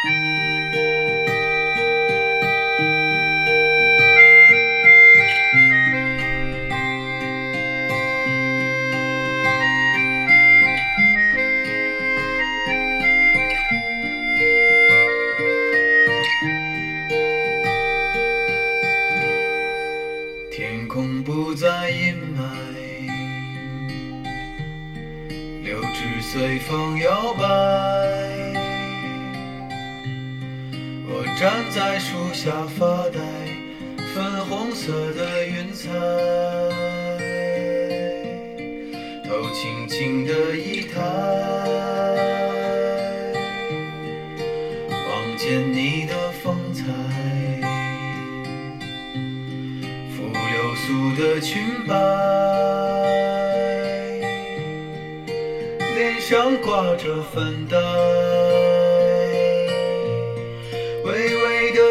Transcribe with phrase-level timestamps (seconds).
[0.00, 0.12] 天
[20.86, 22.38] 空不再阴霾，
[25.64, 27.97] 柳枝随风摇摆。
[31.40, 33.20] 站在树下发呆，
[34.12, 35.88] 粉红色的云彩，
[39.22, 41.00] 头轻轻的一抬，
[44.90, 46.82] 望见你的风采。
[50.16, 51.94] 拂流苏的裙摆，
[55.94, 57.76] 脸上挂着粉黛，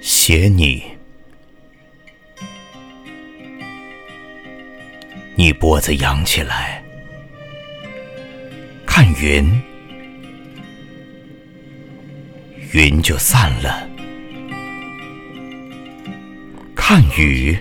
[0.00, 0.82] 写你，
[5.36, 6.84] 你脖子扬起来，
[8.84, 9.50] 看云，
[12.72, 13.88] 云就散了；
[16.74, 17.56] 看雨，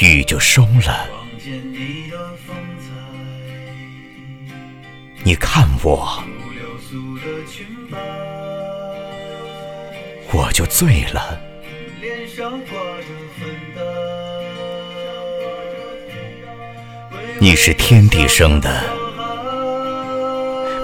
[0.00, 1.08] 雨就收了，
[5.22, 6.22] 你看我，
[10.32, 11.40] 我就醉了。
[17.38, 18.82] 你是天地生的，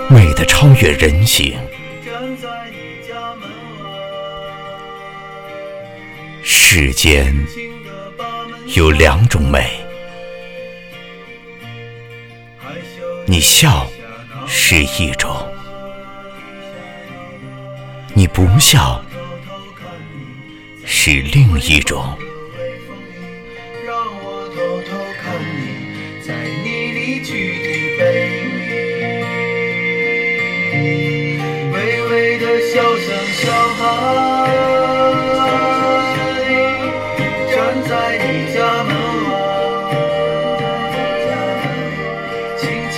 [0.08, 1.58] 美的超越人形，
[6.44, 7.34] 世间。
[8.76, 9.80] 有两种美，
[13.26, 13.84] 你笑
[14.46, 15.34] 是一种，
[18.14, 19.04] 你不笑
[20.84, 22.16] 是另一种。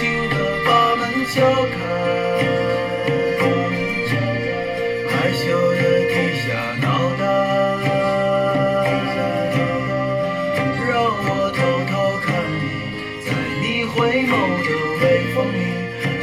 [0.02, 0.36] 轻轻的
[0.66, 1.76] 把门敲开。
[5.08, 6.46] 害羞的低下
[6.80, 6.86] 脑
[7.16, 7.20] 袋
[10.88, 12.26] 让我偷偷看
[12.58, 12.64] 你
[13.24, 13.26] 在
[13.62, 13.94] 你回
[14.26, 14.30] 眸
[14.64, 14.68] 的
[15.00, 15.02] 微
[15.34, 15.56] 风里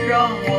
[0.10, 0.12] 让
[0.44, 0.59] 我